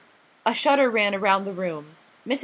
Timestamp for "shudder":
0.55-0.89